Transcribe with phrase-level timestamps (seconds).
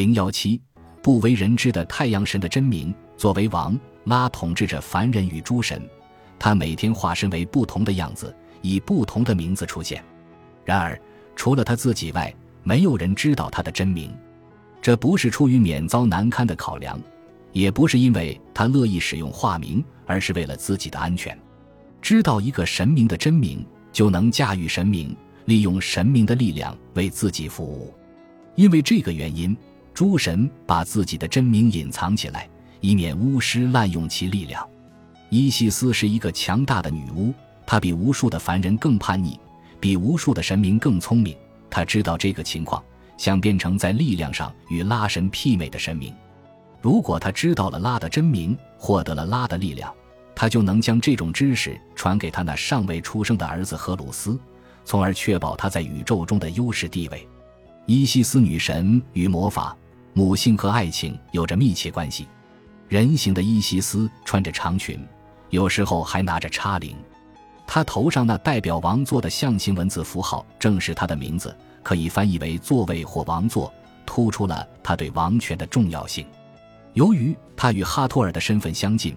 [0.00, 0.58] 零幺七，
[1.02, 2.94] 不为人知的太阳神的真名。
[3.18, 5.86] 作为王，拉统治着凡人与诸神，
[6.38, 10.02] 他每天化身为不同的样子，以不同的名字出现。
[10.64, 10.98] 然而，
[11.36, 14.10] 除了他自己外，没有人知道他的真名。
[14.80, 16.98] 这不是出于免遭难堪的考量，
[17.52, 21.38] 也不是因为他乐意使用化名，而是为了自己的安全。
[22.00, 23.62] 知道一个神明的真名，
[23.92, 25.14] 就能驾驭神明，
[25.44, 27.92] 利用神明的力量为自己服务。
[28.54, 29.54] 因为这个原因。
[30.00, 32.48] 诸神把自己的真名隐藏起来，
[32.80, 34.66] 以免巫师滥用其力量。
[35.28, 37.34] 伊西斯是一个强大的女巫，
[37.66, 39.38] 她比无数的凡人更叛逆，
[39.78, 41.36] 比无数的神明更聪明。
[41.68, 42.82] 她知道这个情况，
[43.18, 46.14] 想变成在力量上与拉神媲美的神明。
[46.80, 49.92] 如果他知道了拉的真名，获得了拉的力量，
[50.34, 54.40] 他就能将这种知识传给他那尚未出生的儿子荷鲁斯，
[54.82, 57.28] 从而确保他在宇宙中的优势地位。
[57.84, 59.76] 伊西斯女神与魔法、
[60.12, 62.26] 母性和爱情有着密切关系。
[62.88, 64.98] 人形的伊西斯穿着长裙，
[65.50, 66.96] 有时候还拿着叉铃。
[67.66, 73.72] 她头上那代表王座的象形文字符号，正是她的名字，可以翻译为座位或王座，
[74.04, 76.26] 突出了她对王权的重要性。
[76.94, 79.16] 由于她与哈托尔的身份相近，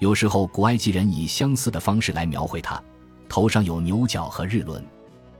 [0.00, 2.82] 有时候古埃及人以相似的方式来描绘她：
[3.28, 4.84] 头上有牛角和日轮。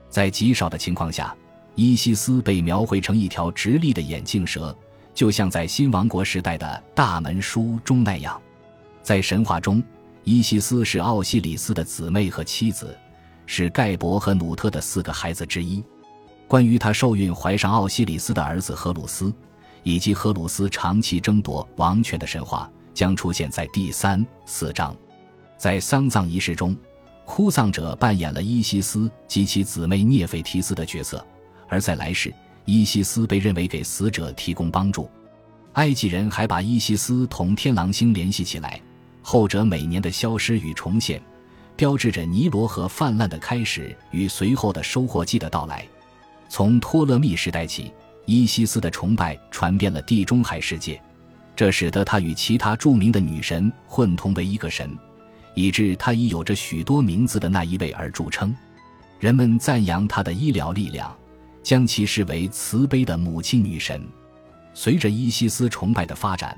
[0.09, 1.35] 在极少的情况下。
[1.77, 4.73] 伊西斯被描绘成一条直立的眼镜蛇，
[5.15, 8.41] 就像在新王国时代的大门书中那样。
[9.03, 9.83] 在神话中，
[10.25, 12.99] 伊西斯是奥西里斯的姊妹和妻子，
[13.47, 15.83] 是盖博和努特的四个孩子之一。
[16.49, 19.33] 关于他受孕怀上奥西里斯的儿子荷鲁斯，
[19.83, 24.95] 以及荷鲁斯长期争夺王权的神话，将出现在第三、四章。
[25.57, 26.77] 在丧葬仪式中，
[27.25, 31.25] 哭丧者扮演了伊西斯及其姊妹涅斐提斯的角色。
[31.69, 32.33] 而在来世，
[32.65, 35.11] 伊西斯被认为给死者提供帮助。
[35.75, 38.81] 埃及人还把伊西斯同天狼星联系起来，
[39.23, 41.21] 后者每年的消失与重现，
[41.77, 45.85] 标志着尼罗河泛滥的开始与随后的收获季的到来。
[46.49, 47.93] 从托勒密时代起，
[48.27, 51.01] 伊西斯的崇拜传遍了地中海世界，
[51.57, 54.97] 这使得他与其他著名的女神混同为一个神，
[55.55, 58.55] 以致他以有着许多名字的那一位而著称。
[59.19, 61.13] 人们赞扬他的医疗力量。
[61.65, 64.07] 将其视为慈悲的母亲女神。
[64.75, 66.57] 随着伊西斯崇拜的发展，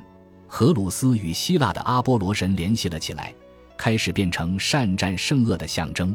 [0.48, 3.32] 荷鲁斯与希腊的阿波罗神联系了起来，
[3.76, 6.14] 开始变成善战胜恶的象征。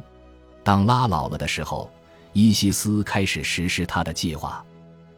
[0.64, 1.90] 当拉老了的时候，
[2.34, 4.64] 伊西斯开始实施他的计划。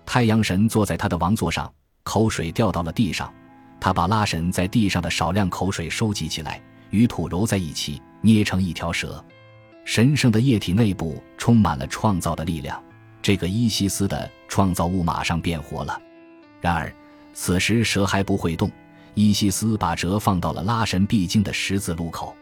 [0.05, 1.71] 太阳神坐在他的王座上，
[2.03, 3.33] 口水掉到了地上，
[3.79, 6.61] 他把拉神在地上的少量口水收集起来，
[6.91, 9.23] 与土揉在一起，捏成一条蛇。
[9.85, 12.81] 神圣的液体内部充满了创造的力量。
[13.23, 15.99] 这个伊西斯的创造物马上变活了，
[16.59, 16.93] 然而
[17.33, 18.69] 此时蛇还不会动。
[19.13, 22.35] 伊西斯把蛇放到了拉神必经的十字路口，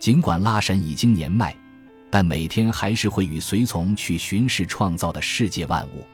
[0.00, 1.54] 尽管拉神已经年迈，
[2.10, 6.04] 但每天还是会与随从去巡视创造的世界万物。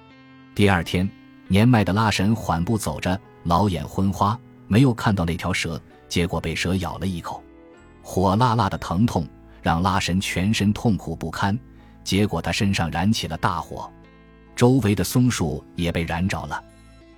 [0.54, 1.08] 第二天，
[1.48, 7.42] 年迈的拉神缓步走着，老眼昏花，没有看到那条蛇，结果被蛇咬了一口，
[8.02, 9.26] 火辣辣的疼痛
[9.62, 11.58] 让拉神全身痛苦不堪，
[12.04, 13.90] 结果他身上燃起了大火。
[14.62, 16.62] 周围的松树也被燃着了，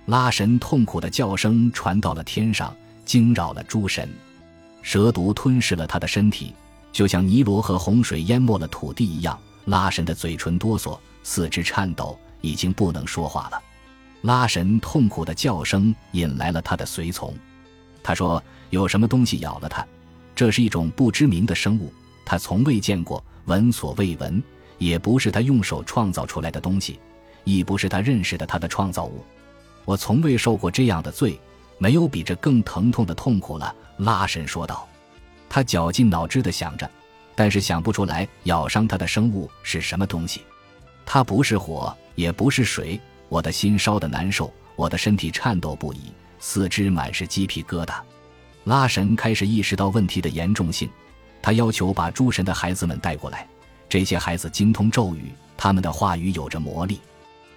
[0.07, 2.75] 拉神痛苦的叫声传到了天上，
[3.05, 4.09] 惊扰了诸神。
[4.81, 6.55] 蛇毒吞噬了他的身体，
[6.91, 9.39] 就像尼罗河洪水淹没了土地一样。
[9.65, 13.61] 拉神的嘴唇哆嗦，四肢颤抖，已经不能说话了。
[14.21, 17.31] 拉神痛苦的叫声引来了他的随从。
[18.01, 19.85] 他说：“有什么东西咬了他？
[20.33, 21.93] 这是一种不知名的生物，
[22.25, 24.41] 他从未见过，闻所未闻，
[24.79, 26.99] 也不是他用手创造出来的东西。”
[27.45, 29.23] 亦不是他认识的他的创造物，
[29.85, 31.39] 我从未受过这样的罪，
[31.77, 34.85] 没有比这更疼痛的痛苦了。”拉神说道。
[35.47, 36.89] 他绞尽脑汁地想着，
[37.33, 40.41] 但是想不出来咬伤他的生物是什么东西。
[41.05, 42.99] 它不是火，也不是水。
[43.29, 47.95] 我的心烧得难受，我的身体颤抖不已，四肢满是鸡皮疙瘩。
[48.65, 50.89] 拉神开始意识到问题的严重性，
[51.41, 53.47] 他要求把诸神的孩子们带过来。
[53.87, 56.99] 这些孩子精通咒语，他们的话语有着魔力。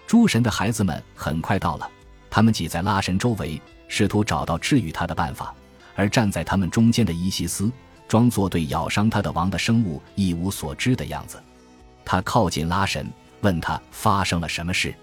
[0.09, 1.87] 诸神的孩子们很快到了，
[2.31, 5.55] 他们挤在拉神周围，试图找到治愈他的办法。
[5.95, 7.71] 而站在他们中间的伊西斯，
[8.09, 11.39] 装作对咬伤他的王的生物一无所知的样子。
[12.07, 13.07] 他靠近拉神，
[13.43, 14.95] 问他发生了什么事：“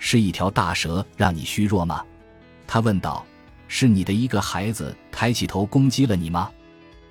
[0.00, 2.04] 是一条大蛇让你虚弱吗？”
[2.66, 3.24] 他问道
[3.68, 6.50] ：“是你的一个孩子抬起头攻击了你吗？”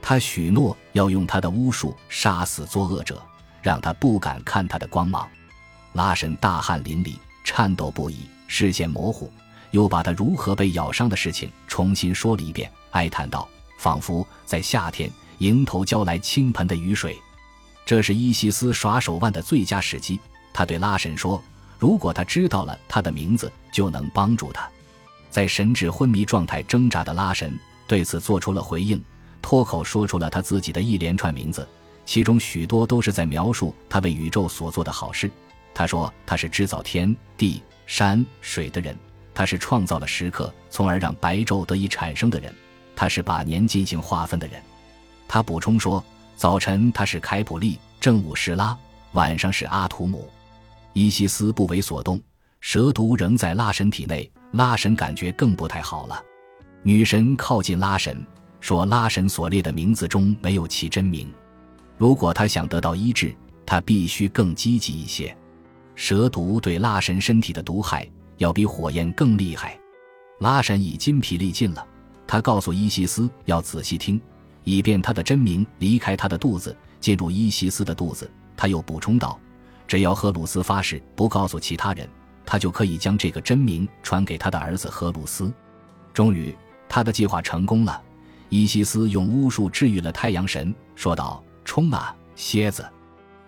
[0.01, 3.21] 他许诺要用他的巫术杀死作恶者，
[3.62, 5.25] 让他不敢看他的光芒。
[5.94, 7.15] 拉神大汗淋漓。
[7.51, 9.34] 颤抖不已，视线模糊，
[9.72, 13.50] 又把他如何被咬伤的事情重新说了一遍，哀叹道
[13.80, 17.18] ：“仿佛在夏天迎头浇来倾盆的雨水。”
[17.88, 20.19] 这是伊西斯耍手腕的最佳时机。
[20.54, 21.42] 他对拉神说
[21.80, 24.69] ：“如果他知道了他的名字，就能帮助他。”
[25.31, 29.04] 在神志昏迷状态挣扎的拉神对此做出了回应，
[29.42, 31.68] 脱口说出了他自己的一连串名字，
[32.06, 35.31] 其中许多都是在描述他为宇宙所做的好事。
[35.74, 38.95] 他说：“他是制造天地山水的人。”
[39.33, 42.51] 他是创造了时刻，从而让白昼得以产生的人；
[42.94, 44.62] 他是把年进行划分的人。
[45.30, 46.04] 他补充说：
[46.36, 48.77] 早晨他是凯普利，正午是拉，
[49.13, 50.30] 晚上是阿图姆。
[50.92, 52.19] 伊西斯不为所动，
[52.60, 56.22] 蛇毒仍在拉神体内，拉神感觉更不太好了。
[56.83, 58.22] 女神靠近拉神，
[58.60, 61.31] 说：拉神所列的名字中没有其真名。
[61.98, 63.33] 如果他想得到医治，
[63.65, 65.33] 他必须更积极一些。
[66.00, 68.10] 蛇毒对拉神身体的毒害。
[68.38, 69.78] 要比火焰更厉害，
[70.40, 71.86] 拉神已筋疲力尽了。
[72.25, 74.18] 他告诉伊西斯要仔细听，
[74.63, 78.31] 以便他的真名离开他的肚子，进入伊西斯的肚子。
[78.56, 79.38] 他又补充道
[79.86, 82.10] ：“只要赫鲁斯发誓不告诉其他人，
[82.46, 85.51] 他就可以将这个真名传给他的儿子赫鲁斯。”
[86.16, 86.56] 终于，
[86.88, 88.01] 他的计划成功了。
[88.48, 92.88] 伊西斯用巫术治愈了太阳神，说道：“冲啊，蝎子，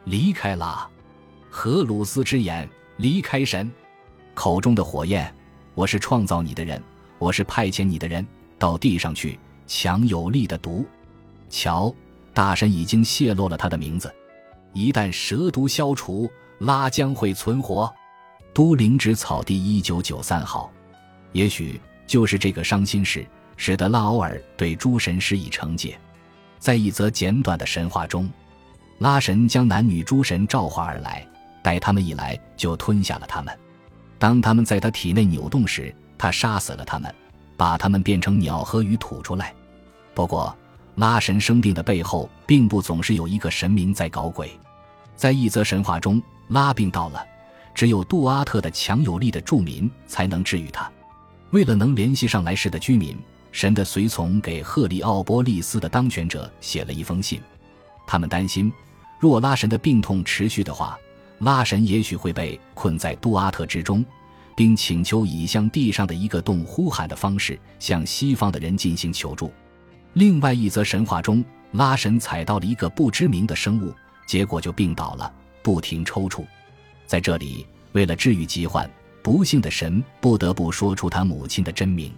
[0.04, 0.90] 离开了！”
[1.54, 3.70] 荷鲁斯之眼离开神。
[4.34, 5.32] 口中的火焰，
[5.76, 6.82] 我是创造你的人，
[7.20, 8.26] 我是派遣你的人，
[8.58, 9.38] 到地上去
[9.68, 10.86] 强有力的毒。
[11.50, 11.94] 瞧，
[12.34, 14.12] 大神已经泄露了他的名字。
[14.72, 17.94] 一旦蛇毒消除，拉将会存活。
[18.54, 20.72] 都灵芝草地一九九三号，
[21.34, 23.26] 也许就是这个伤心事，
[23.58, 26.00] 使得拉欧尔对诸神施以惩戒。
[26.60, 28.30] 在一则简短的神话中，
[29.00, 31.28] 拉神将男女诸神召唤而来，
[31.62, 33.58] 待他们一来，就吞下了他们。
[34.18, 37.14] 当他们在他体内扭动时，他杀死了他们，
[37.58, 39.54] 把他们变成鸟和鱼吐出来。
[40.14, 40.56] 不过，
[40.96, 44.52] 拉神生病的背后，并不总是有一个神明在搞鬼。
[45.16, 47.26] 在一则神话中，拉病到了，
[47.74, 50.92] 只有杜阿特的强有力的住民才能治愈他。
[51.52, 53.18] 为了能联系上来世的居民，
[53.52, 57.42] 神的随从给赫利奥波利斯的当权者写了一封信。
[58.06, 58.72] 他们担心，
[59.20, 60.98] 若拉神的病痛持续的话。
[61.42, 64.06] 拉神也许会被困在杜阿特之中，
[64.56, 69.52] 并请求以向地上的一个洞呼喊的方式向西方的人进行求助。
[70.14, 73.92] 另外一则神话中，拉神踩到了一个不知名的生物，
[74.28, 75.34] 结果就病倒了，
[75.64, 76.46] 不停抽搐。
[77.08, 78.90] 在这里，为了治愈疾患，
[79.24, 82.14] 不幸的神不得不说出他母亲的真名。